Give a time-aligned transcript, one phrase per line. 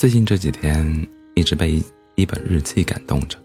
[0.00, 1.78] 最近这几天一直被
[2.14, 3.38] 一本日记感动着。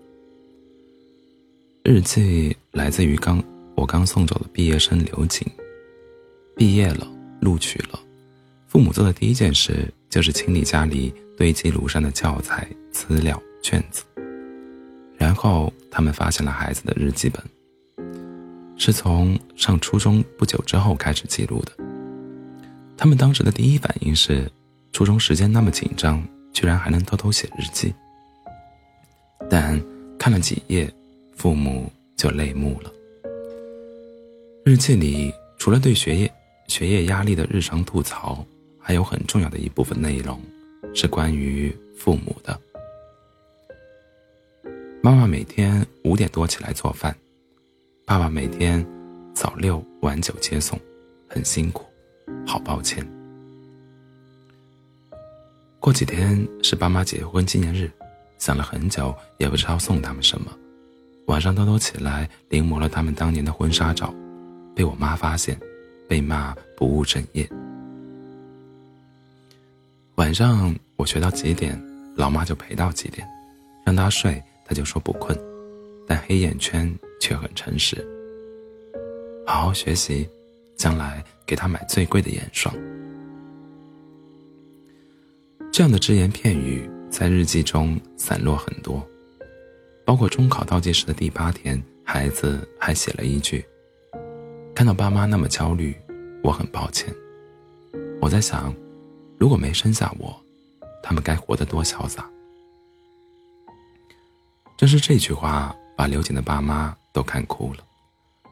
[1.83, 3.43] 日记来自于刚
[3.75, 5.45] 我刚送走的毕业生刘瑾，
[6.55, 7.05] 毕业了，
[7.41, 7.99] 录取了，
[8.67, 14.05] 父母做的第一件事就是清理家里堆积如山的教材、资料、卷子。
[15.17, 17.43] 然后他们发现了孩子的日记本，
[18.77, 21.73] 是从上初中不久之后开始记录的。
[22.95, 24.49] 他们当时的第一反应是，
[24.95, 27.93] 初中时间那么紧张，居然还能偷偷写日记。
[29.49, 29.77] 但
[30.17, 30.89] 看了几页，
[31.35, 32.89] 父母就泪目了。
[34.63, 36.33] 日记里除了对学业
[36.69, 38.45] 学业压力的日常吐槽，
[38.79, 40.39] 还有很重要的一部分内容，
[40.93, 42.57] 是关于父母的。
[45.03, 47.13] 妈妈每天五点多起来做饭，
[48.05, 48.83] 爸爸每天
[49.33, 50.79] 早六晚九接送，
[51.27, 51.83] 很辛苦，
[52.47, 53.05] 好抱歉。
[55.85, 57.91] 过几天是爸妈结婚纪念日，
[58.39, 60.51] 想了很久也不知道送他们什么，
[61.27, 64.11] 晚上偷偷起来临摹了他们当年的婚纱照，
[64.75, 65.55] 被我妈发现，
[66.09, 67.47] 被骂不务正业。
[70.15, 71.79] 晚上我学到几点，
[72.15, 73.27] 老妈就陪到几点，
[73.85, 74.41] 让她睡。
[74.67, 75.39] 他就说不困，
[76.07, 78.03] 但黑眼圈却很诚实。
[79.45, 80.27] 好好学习，
[80.75, 82.73] 将来给他买最贵的眼霜。
[85.75, 89.05] 这样的只言片语在日记中散落很多，
[90.05, 93.61] 包括中考倒计时的第八天，孩子还写了一句
[94.73, 95.93] ：“看到爸妈那么焦虑，
[96.41, 97.13] 我很抱歉。”
[98.21, 98.73] 我在想，
[99.37, 100.33] 如果没生下我，
[101.03, 102.25] 他们该活得多潇洒。
[104.77, 107.83] 正是这句话把刘瑾的爸妈都看哭了，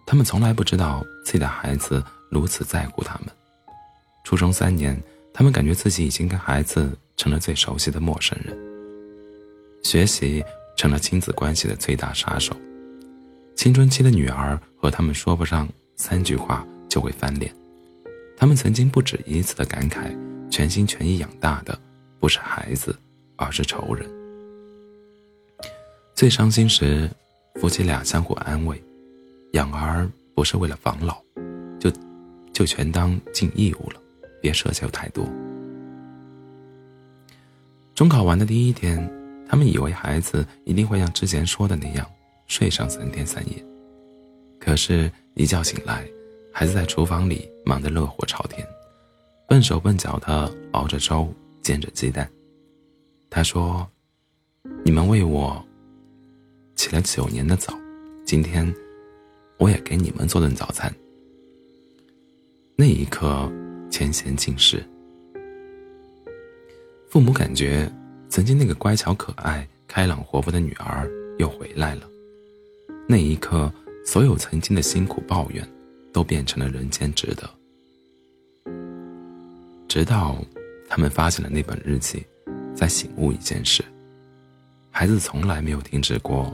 [0.06, 3.30] 他们从来不知道自己的孩子如此在乎他们。
[4.26, 5.02] 初中三年，
[5.34, 6.92] 他们感觉自己已经跟孩子
[7.24, 8.54] 成了最熟悉的陌生人，
[9.82, 10.44] 学习
[10.76, 12.54] 成了亲子关系的最大杀手。
[13.56, 17.50] 青春期的女儿和他们说不上三句话就会翻脸，
[18.36, 20.14] 他们曾经不止一次的感慨：
[20.52, 21.80] 全心全意养大的
[22.20, 22.94] 不是孩子，
[23.38, 24.06] 而是仇人。
[26.14, 27.10] 最伤心时，
[27.56, 28.84] 夫妻俩相互安慰
[29.54, 31.24] ：“养儿不是为了防老，
[31.80, 31.90] 就
[32.52, 34.02] 就全当尽义务了，
[34.42, 35.26] 别奢求太多。”
[37.96, 39.08] 中考完的第一天，
[39.48, 42.10] 他们以为孩子一定会像之前说的那样
[42.48, 43.64] 睡上三天三夜，
[44.60, 46.04] 可是，一觉醒来，
[46.52, 48.68] 孩子在厨房里忙得热火朝天，
[49.48, 51.32] 笨手笨脚的熬着粥，
[51.62, 52.28] 煎着鸡蛋。
[53.30, 53.88] 他说
[54.84, 55.64] ：“你们为我。”
[56.76, 57.78] 起了九年的早，
[58.26, 58.74] 今天
[59.58, 60.92] 我也给你们做顿早餐。
[62.76, 63.52] 那一刻，
[63.92, 64.84] 前嫌尽失。
[67.14, 67.88] 父母感觉，
[68.28, 71.08] 曾经那个乖巧可爱、开朗活泼的女儿
[71.38, 72.10] 又回来了。
[73.08, 73.72] 那一刻，
[74.04, 75.64] 所有曾经的辛苦抱怨，
[76.12, 77.48] 都变成了人间值得。
[79.88, 80.44] 直到
[80.90, 82.26] 他们发现了那本日记，
[82.74, 83.84] 在醒悟一件事：
[84.90, 86.52] 孩子从来没有停止过。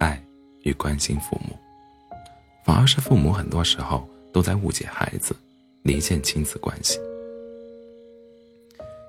[0.00, 0.20] 爱
[0.64, 1.56] 与关心父母，
[2.64, 5.36] 反而是父母很多时候都在误解孩子，
[5.84, 6.98] 离间亲子关系。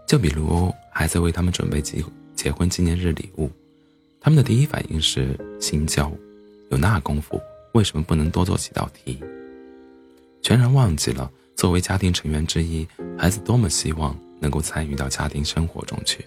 [0.08, 2.04] 就比如孩子为他们准备结
[2.36, 3.50] 结婚纪念日礼物，
[4.20, 6.12] 他们的第一反应是心焦，
[6.70, 7.42] 有那功夫
[7.74, 9.20] 为什么不能多做几道题？
[10.42, 12.88] 全然忘记了作为家庭成员之一，
[13.18, 16.26] 孩子多么希望能够参与到家庭生活中去。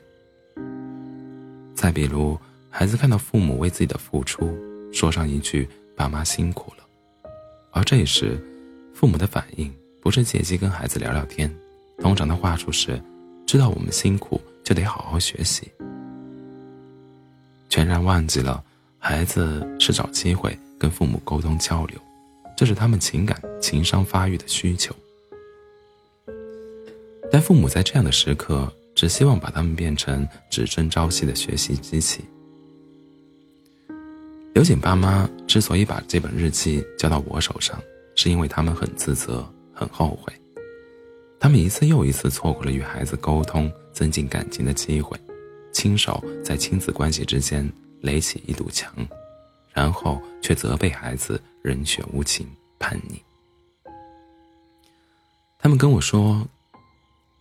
[1.75, 2.39] 再比如。
[2.77, 4.53] 孩子看到父母为自己的付出，
[4.93, 6.85] 说上一句“爸妈辛苦了”，
[7.71, 8.37] 而这时，
[8.93, 11.49] 父母的反应不是借机跟孩子聊聊天，
[11.99, 13.01] 通常的话术是
[13.47, 15.71] ：“知道我们辛苦，就得好好学习。”
[17.69, 18.63] 全然忘记了，
[18.99, 21.99] 孩子是找机会跟父母沟通交流，
[22.57, 24.95] 这是他们情感情商发育的需求。
[27.33, 32.25] 但父母在这样的时刻，只希望把他们变成只争朝夕的学习机器。
[34.55, 37.77] 刘瑾爸妈之所以把这本日记交到我手上，
[38.15, 40.33] 是因为他们很自责、很后悔。
[41.41, 45.19] 他们一次又一次错过了与孩子沟通、增进感情的机会，
[45.73, 47.67] 亲手在亲子关系之间
[48.03, 48.93] 垒起一堵墙，
[49.73, 52.47] 然后却责备孩子人血无情、
[52.79, 53.23] 叛逆。
[55.59, 56.47] 他们跟我说：“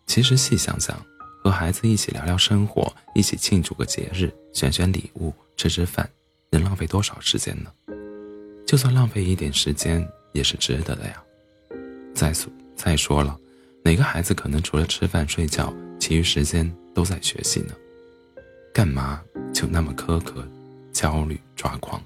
[0.08, 0.98] 其实细想想，
[1.44, 6.10] 和孩子一起聊聊生活，一起庆祝个节日，选选礼物，吃吃饭。”
[6.54, 7.72] 能浪费多少时间呢？
[8.64, 11.24] 就算浪费一点时间，也是值得的呀。
[12.14, 13.36] 再说再说了，
[13.84, 15.74] 哪个孩子可能除了吃饭睡觉
[16.04, 17.74] 其余时间都在学习呢，
[18.74, 19.24] 干嘛
[19.54, 20.46] 就那么苛刻、
[20.92, 22.04] 焦虑、抓狂？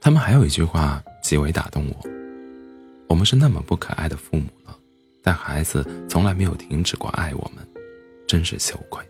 [0.00, 2.10] 他们还有一句话极为打动我：
[3.08, 4.74] 我们是那么不可爱的父母了，
[5.22, 7.62] 但孩子从来没有停止过爱我们，
[8.26, 9.04] 真是羞愧。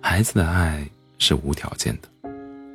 [0.00, 0.88] 孩子的爱
[1.18, 2.08] 是无条件的，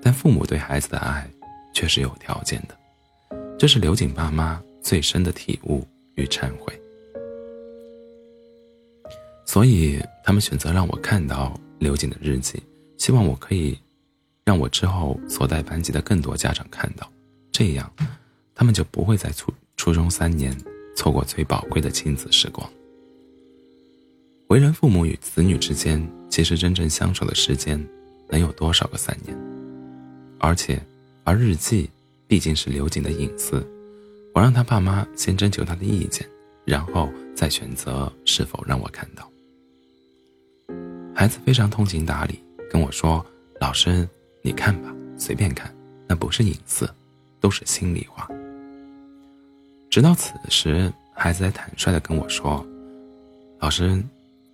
[0.02, 1.26] 但父母对孩子的爱
[1.74, 2.78] 却是有条件的，
[3.58, 6.78] 这是刘瑾爸妈最深的体悟与忏悔。
[9.56, 12.62] 所以，他们选择让我看到刘瑾的日记，
[12.98, 13.80] 希望我可以
[14.44, 17.10] 让我之后所带班级的更多家长看到，
[17.54, 17.90] 这样，
[18.54, 20.54] 他们就不会在初初中三年
[20.94, 22.70] 错过最宝贵的亲子时光。
[24.48, 27.82] 为人父母与子女之间，其实真正相处的时间，
[28.28, 29.34] 能有多少个三年？
[30.38, 30.86] 而且，
[31.24, 31.90] 而日记
[32.28, 33.66] 毕竟是刘瑾的隐私，
[34.34, 36.28] 我让他爸妈先征求他的意见，
[36.66, 39.26] 然后再选择是否让我看到。
[41.18, 42.38] 孩子非常通情达理，
[42.70, 43.26] 跟我说
[43.62, 44.08] ：“老师，
[44.42, 45.74] 你看吧，随便看，
[46.08, 46.88] 那不是隐私，
[47.40, 48.30] 都是心里话。”
[49.90, 52.68] 直到此时，孩子才坦率地跟我说
[53.60, 54.04] ：“老师，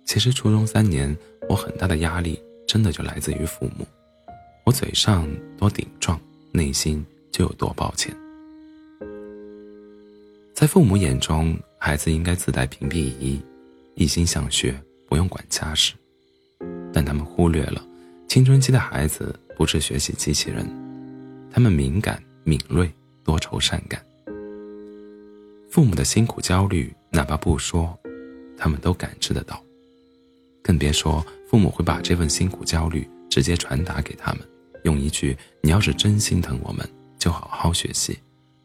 [0.04, 1.14] 其实初中三年，
[1.48, 3.84] 我很大的压力真的就来自于父母。
[4.64, 5.28] 我嘴上
[5.58, 6.18] 多顶撞，
[6.52, 8.16] 内心就有多抱歉。
[10.54, 13.42] 在父母眼中，孩子应该自带屏蔽仪，
[13.96, 15.94] 一心向学，不用管家事。”
[16.92, 17.82] 但他们忽略了，
[18.28, 20.66] 青春期的孩子不是学习机器人，
[21.50, 22.90] 他们敏感、敏锐、
[23.24, 24.00] 多愁善感。
[25.70, 27.98] 父母的辛苦、焦虑，哪怕不说，
[28.58, 29.62] 他们都感知得到。
[30.62, 34.42] 更别说父母会把这份辛苦、焦虑直接传达给他们，
[34.84, 38.18] 用一句“你要是真心疼我们，就好好学习”，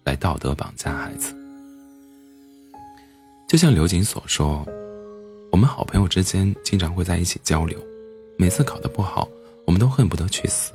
[0.03, 1.33] 来道德绑架孩子。
[3.47, 4.67] 就像刘瑾所说，
[5.51, 7.79] 我们好朋友之间经常会在一起交流。
[8.39, 9.27] 每次考得不好，
[9.65, 10.71] 我们都恨不得去死，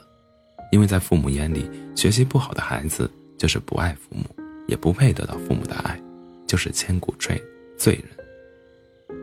[0.73, 4.25] 因为在父母眼里，学习不好的孩子就是不爱父母，
[4.67, 6.01] 也不配得到父母的爱，
[6.47, 7.41] 就是千古罪
[7.79, 9.17] 罪人。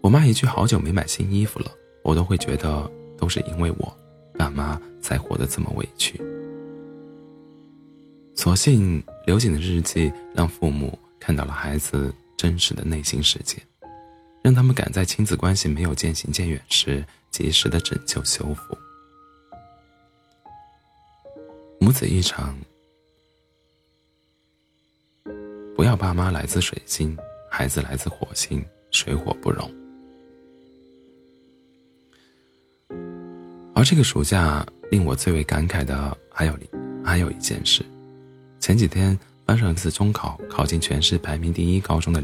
[0.00, 1.66] 我妈一句“好久没买新衣服了”，
[2.04, 3.96] 我都会觉得都是因为我
[4.38, 6.20] 爸妈才活得这么委屈。
[8.36, 13.58] 所幸刘瑾的日记让父母看到了孩子真实的内心世界。
[14.42, 18.76] 让他们赶在亲子关系没有渐行渐远时，及时的拯救修复。
[21.78, 22.56] 母子一场，
[25.76, 27.16] 不要爸妈来自水星，
[27.50, 29.70] 孩子来自火星，水火不容。
[33.74, 36.58] 而这个暑假令我最为感慨的还有
[37.04, 37.84] 还有一件事，
[38.58, 42.22] 前几天班上一次中考考进全市排名第一高中的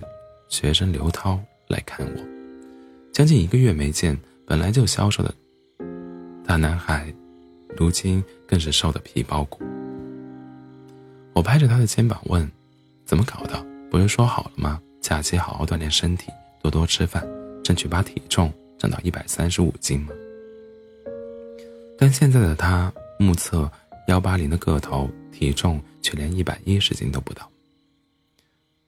[0.49, 1.39] 学生刘涛。
[1.69, 2.23] 来看我，
[3.13, 4.17] 将近一个月没见，
[4.47, 5.35] 本来就消瘦的
[6.45, 7.13] 大男孩，
[7.77, 9.65] 如今更是瘦的皮包骨。
[11.33, 12.49] 我拍着他的肩膀问
[13.05, 13.67] ：“怎么搞的？
[13.91, 14.81] 不是说好了吗？
[15.01, 16.31] 假期好好锻炼身体，
[16.63, 17.27] 多多吃饭，
[17.65, 20.13] 争取把体重长到一百三十五斤吗？”
[21.99, 23.69] 但现在的他目测
[24.07, 27.51] 幺八零的个头，体重却连一百一十斤都不到。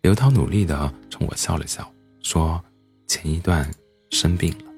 [0.00, 1.90] 刘涛努力的冲我笑了笑，
[2.22, 2.62] 说。
[3.08, 3.68] 前一段
[4.10, 4.70] 生病了，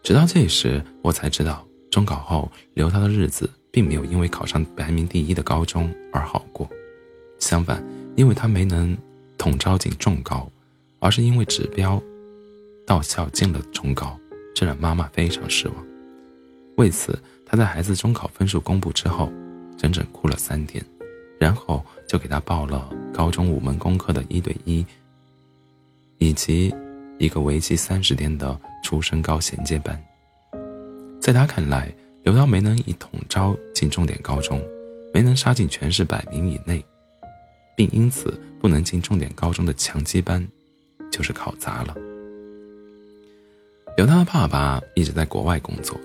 [0.00, 6.70] 直到这时我才知道，中考后刘涛的日子并没有因为考上排名第一的高中而好过，
[7.40, 8.96] 相反，因为他没能
[9.36, 10.48] 统招进重高，
[11.00, 12.00] 而是因为指标
[12.86, 14.16] 到校进了重高，
[14.54, 15.76] 这让妈妈非常失望。
[16.76, 19.32] 为此，他在孩子中考分数公布之后，
[19.76, 20.82] 整整哭了三天，
[21.40, 24.86] 然后就给他报了高中五门功课的一对一，
[26.18, 26.72] 以及。
[27.20, 30.02] 一个为期三十天的初升高衔接班，
[31.20, 34.58] 在他看来，刘涛没能以统招进重点高中，
[35.12, 36.82] 没能杀进全市百名以内，
[37.76, 40.44] 并因此不能进重点高中的强基班，
[41.12, 41.94] 就是考砸了。
[43.98, 46.00] 刘涛的爸爸一直在国外工作，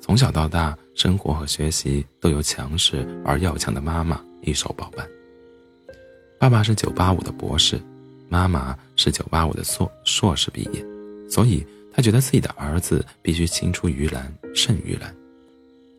[0.00, 5.06] 从小到大生活和学习都由强势而要强的妈妈一手包办。
[6.38, 7.78] 爸爸是九八五的博士。
[8.28, 10.84] 妈妈是九八五的硕硕士毕业，
[11.28, 15.14] 所以他觉得自己的儿子必须青出于蓝胜于蓝。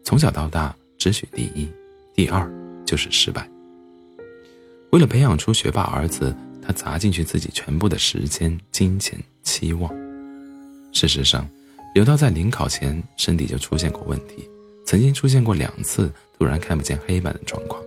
[0.04, 1.68] 从小到大只许第一，
[2.14, 2.52] 第二
[2.86, 3.50] 就是失败。
[4.92, 9.94] 为了培养出学霸儿子，他砸进去自己全部的时间、金钱、期望。
[10.94, 11.48] 事实上，
[11.94, 14.48] 刘涛在临考前身体就出现过问题，
[14.86, 17.82] 曾经出现过两次突然看不见黑板的状况。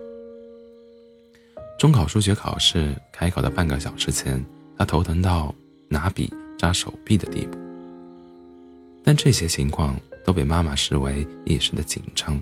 [1.79, 4.45] 中考数学考试开考的半个小时前，
[4.77, 5.55] 他头疼到
[5.87, 7.57] 拿笔扎手臂的地步。
[9.01, 12.37] 但这些情况都被妈妈视为一时的紧张，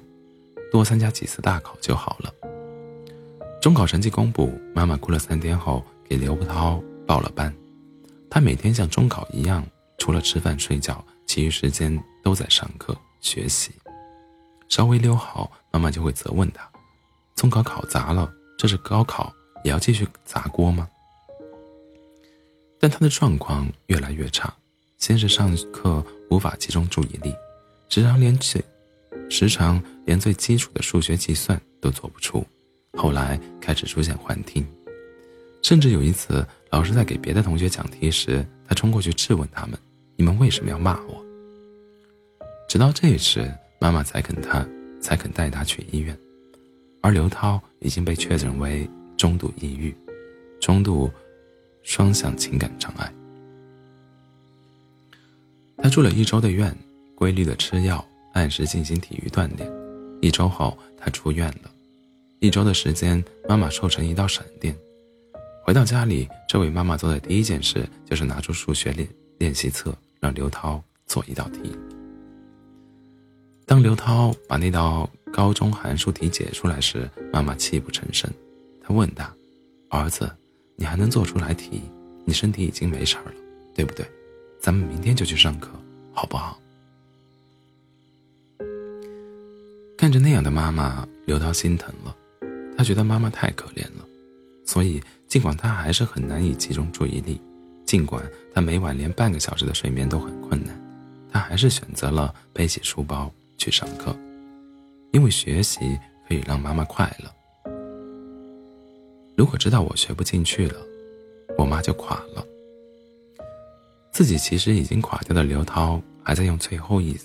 [0.72, 2.34] 多参加几次大考就好了。
[3.62, 7.54] 中考成绩公布，妈妈哭了三天后给刘涛报了班。
[8.32, 9.64] 他每天像中考一样，
[10.00, 13.70] 除了吃饭睡觉，其余时间都在上课学习。
[14.68, 16.68] 稍微溜好，妈妈就会责问他
[17.38, 19.32] ：“中考考砸了，这是高考
[19.64, 20.88] 也要继续砸锅吗？”
[22.80, 24.54] 但他的状况越来越差，
[24.98, 27.34] 先是上课无法集中注意力，
[27.90, 28.64] 时常连最
[29.30, 32.46] 时常连最基础的数学计算都做不出，
[32.98, 34.66] 后来开始出现幻听，
[35.62, 39.80] 甚至有一次，老师在给别的同学讲题时，他冲过去质问他们
[40.18, 41.24] ：“你们为什么要骂我？”
[42.68, 43.50] 直到这时。
[43.80, 44.68] 妈妈才肯他，
[45.00, 46.18] 才肯带他去医院，
[47.08, 48.86] 而刘涛已经被确诊为
[49.16, 49.96] 中度抑郁、
[50.60, 51.10] 中度
[51.82, 53.10] 双向情感障碍。
[55.78, 56.76] 他住了一周的院，
[57.16, 59.72] 规律的吃药，按时进行体育锻炼。
[60.22, 61.72] 一周后，他出院了。
[62.40, 64.76] 一周的时间，妈妈瘦成一道闪电。
[65.64, 71.74] 回到家里，这位妈妈做的第一件事就是拿出数学练练习册，让刘涛做一道题。
[73.66, 78.30] 当刘涛把那道高中函数题解出来时，妈妈泣不成声。
[78.82, 79.32] 她问他
[79.90, 80.30] ：“儿子，
[80.76, 81.82] 你还能做出来题？
[82.26, 83.32] 你身体已经没事了，
[83.76, 84.06] 对不对？
[84.60, 85.70] 咱们明天就去上课，
[86.12, 86.60] 好不好？”
[89.98, 92.16] 看着那样的妈妈，刘涛心疼了。
[92.78, 94.06] 他觉得妈妈太可怜了，
[94.66, 97.42] 所以尽管他还是很难以集中注意力，
[97.86, 100.80] 尽管他每晚连半个小时的睡眠都很困难，
[101.32, 103.32] 他还是选择了背起书包。
[103.60, 104.16] 去上课，
[105.12, 105.98] 因为学习
[106.28, 107.32] 可以让妈妈快乐。
[109.36, 110.80] 如果知道我学不进去了，
[111.58, 112.46] 我妈就垮了。
[114.12, 117.16] 自己其实已经垮掉的刘涛，还在用最后一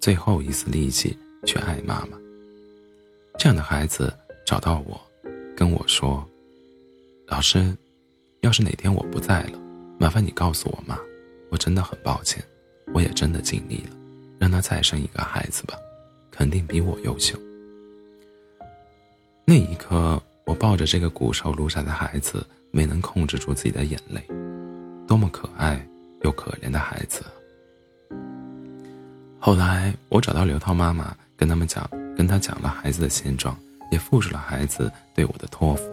[0.00, 2.18] 最后一丝力气去爱妈妈。
[3.38, 4.12] 这样的孩子
[4.44, 5.00] 找到我，
[5.56, 6.22] 跟我说
[7.26, 7.74] ：“老师，
[8.42, 9.58] 要是哪天我不在了，
[9.98, 10.98] 麻烦你告诉我妈，
[11.50, 12.44] 我真的很抱歉，
[12.92, 13.96] 我也真的尽力了。”
[14.38, 15.74] 让她再生一个孩子吧，
[16.32, 17.38] 肯定比我优秀。
[19.44, 24.20] 那一刻，我抱着这个骨瘦如柴的孩子，没能控制住自己的眼泪。
[25.06, 25.86] 多么可爱
[26.22, 27.22] 又可怜的孩子！
[29.38, 33.56] 后来，我找到刘涛妈妈，跟他们讲，跟他讲了孩子的现状，
[33.90, 35.84] 也复述了孩子对我的托付。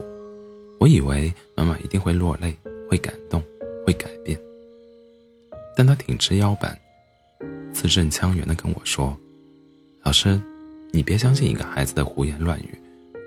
[0.79, 2.55] 我以为妈妈一定会落泪，
[2.89, 3.43] 会感动，
[3.85, 4.39] 会改变。
[5.75, 6.79] 但她挺直腰板。
[7.73, 9.17] 字正腔圆地跟我说
[10.03, 10.41] ：“老师，
[10.91, 12.81] 你别相信一个孩子的胡言乱语，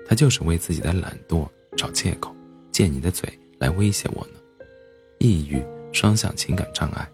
[0.07, 2.35] 他就是为自己的懒惰找借口，
[2.71, 4.33] 借你的嘴来威胁我呢。
[5.19, 5.63] 抑郁、
[5.93, 7.07] 双向情感障碍，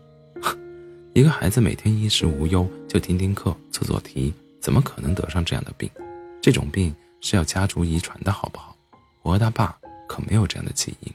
[1.13, 5.89] 一个孩子每天衣食无忧，就听听课、做做题，怎么可能得上这样的病？
[6.41, 8.75] 这种病是要家族遗传的，好不好？
[9.21, 11.13] 我和他爸可没有这样的基因。”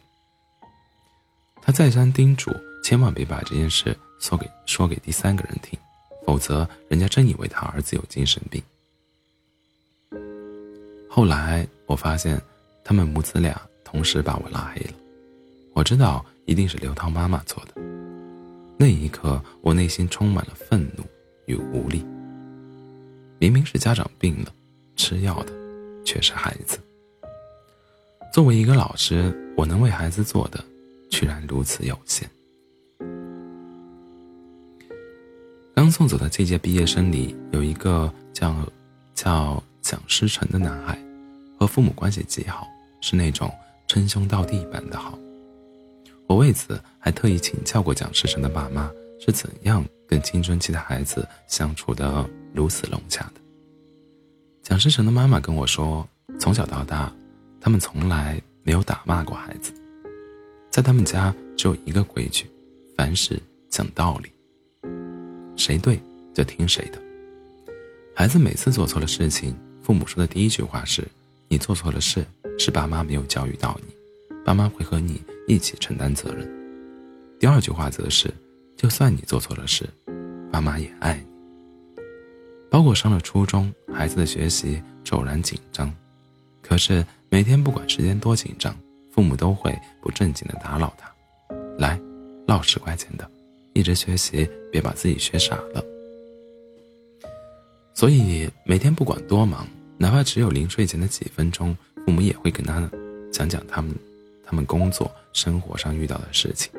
[1.61, 2.53] 他再三叮嘱，
[2.85, 5.79] 千万别把这件事说给说给第三个人听。
[6.25, 8.63] 否则，人家真以为他儿子有精神病。
[11.09, 12.41] 后来我发现，
[12.83, 14.95] 他们母子俩同时把我拉黑了。
[15.73, 17.75] 我知道一定是刘涛妈妈做的。
[18.77, 21.05] 那一刻，我内心充满了愤怒
[21.47, 22.05] 与无力。
[23.39, 24.53] 明明是家长病了，
[24.97, 25.53] 吃药的
[26.05, 26.79] 却是孩子。
[28.33, 30.65] 作为一个老师，我能为孩子做的，
[31.11, 32.29] 居然如此有限。
[35.85, 38.57] 刚送走的这届毕业生里，有一个叫
[39.15, 40.99] 叫蒋诗成的男孩，
[41.59, 42.67] 和父母关系极好，
[43.03, 43.53] 是那种
[43.87, 45.19] 称兄道弟般的好。
[46.27, 53.43] 我为此还特意请教过蒋诗成的爸妈，是怎样跟青春期的孩子相处的如此融洽的。
[54.63, 56.09] 蒋诗成的妈妈跟我说，
[56.41, 57.13] 从小到大，
[57.61, 59.71] 他们从来没有打骂过孩子，
[60.71, 62.51] 在他们家只有一个规矩，
[62.97, 63.39] 凡事
[63.69, 64.31] 讲道理。
[65.57, 66.01] 谁对
[66.33, 67.01] 就听谁的。
[68.15, 71.07] 孩子每次做错了事情，父母说的第一句话是
[71.49, 72.25] ：“你做错了事，
[72.59, 73.95] 是爸妈没有教育到你，
[74.45, 76.49] 爸妈会和你一起承担责任。”
[77.41, 78.33] 第二句话则是
[78.77, 79.89] ：“就算你做错了事，
[80.53, 82.03] 爸妈也爱你。”
[82.71, 85.93] 包括上了初中，孩子的学习骤然紧张，
[86.63, 88.75] 可是每天不管时间多紧张，
[89.11, 91.13] 父母都会不正经的打扰他
[91.79, 92.01] ：“来，
[92.47, 93.29] 唠十块钱的。”
[93.75, 95.85] 一直学习，别把自己学傻了。
[97.93, 99.67] 所以每天不管多忙，
[99.99, 101.77] 哪怕只有临睡前的几分钟，
[102.07, 102.91] 父母也会跟他
[103.33, 103.95] 讲讲他们
[104.45, 106.71] 他们工作生活上遇到的事情，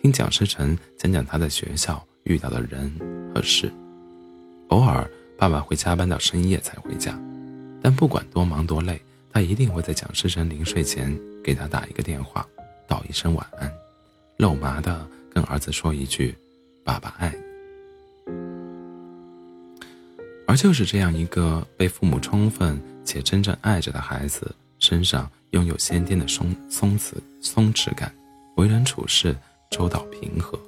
[0.00, 2.90] 听蒋诗晨讲讲他在学校遇到的人
[3.34, 3.72] 和事。
[4.68, 7.18] 偶尔，爸爸会加班到深夜才回家，
[7.82, 9.00] 但不管多忙多累，
[9.32, 12.46] 他一定会在蒋诗晨临睡前给他打一个电话，
[12.86, 13.72] 道一声晚安，
[14.36, 16.34] 肉麻的跟儿子说一句
[16.84, 18.32] ：“爸爸爱你。”
[20.46, 28.12] 而就是这样一个被父母充分且真正爱着的孩子，身上拥有先天的松松弛松弛感，
[28.56, 29.34] 为人处事。
[29.70, 30.60] 周到平和，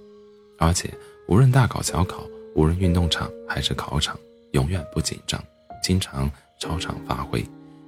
[0.59, 0.91] 而且
[1.29, 4.19] 无论大考小考，无论运动场还是考场，
[4.53, 5.39] 永远不紧张，
[5.83, 7.45] 经常超常发挥，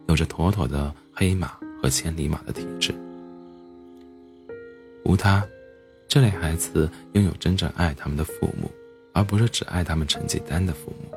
[0.09, 2.95] 有着妥妥的黑马和千里马的体质。
[5.07, 5.43] 无他，
[6.09, 8.71] 这类孩子拥有真正爱他们的父母，
[9.13, 11.17] 而不是只爱他们成绩单的父母。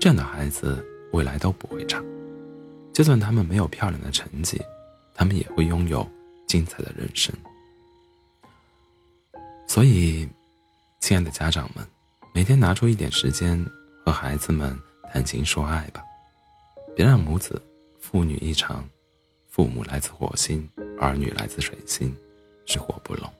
[0.00, 2.02] 这样的孩子未来都不会差，
[2.92, 4.60] 就算他们没有漂亮的成绩，
[5.14, 6.08] 他们也会拥有
[6.46, 7.34] 精彩的人生。
[9.66, 10.28] 所以，
[11.00, 11.86] 亲爱的家长们，
[12.32, 13.64] 每天拿出一点时间
[14.04, 14.78] 和孩子们
[15.12, 16.02] 谈情说爱吧，
[16.94, 17.60] 别让母子
[18.00, 18.88] 父女一场，
[19.48, 20.68] 父母来自火星，
[21.00, 22.14] 儿女来自水星，
[22.66, 23.32] 是火不容。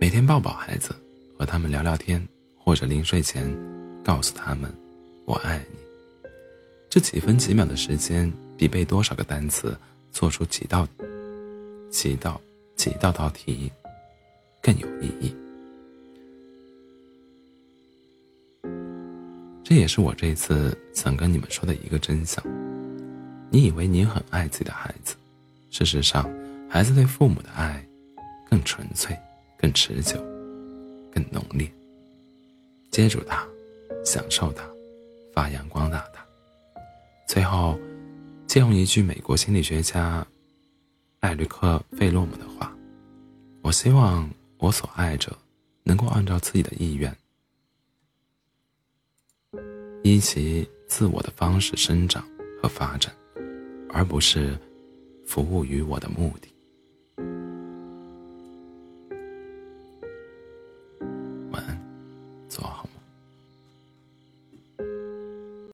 [0.00, 0.96] 每天抱抱孩子，
[1.38, 2.26] 和他们聊聊天，
[2.56, 3.54] 或者临睡前
[4.02, 4.72] 告诉他们
[5.26, 5.76] “我爱你”。
[6.88, 9.76] 这几分几秒的时间，比背多少个单词、
[10.10, 10.88] 做出几道、
[11.90, 12.40] 几道、
[12.76, 13.70] 几道道题。
[14.62, 15.34] 更有意义。
[19.62, 22.42] 这也是我这次想跟你们说的一个真相。
[23.50, 25.14] 你以为你很爱自己的孩子，
[25.70, 26.26] 事实上，
[26.70, 27.82] 孩子对父母的爱
[28.50, 29.14] 更纯粹、
[29.60, 30.16] 更持久、
[31.12, 31.70] 更浓烈。
[32.90, 33.46] 接住它，
[34.04, 34.64] 享受它，
[35.32, 36.24] 发扬光大它。
[37.28, 37.78] 最后，
[38.46, 40.26] 借用一句美国心理学家
[41.20, 42.74] 艾律克·费洛姆的话
[43.62, 44.28] ：“我希望。”
[44.62, 45.34] 我所爱者，
[45.84, 47.16] 能够按照自己的意愿，
[50.02, 52.22] 依其自我的方式生长
[52.62, 53.10] 和发展，
[53.88, 54.54] 而不是
[55.24, 56.49] 服务于我的目的。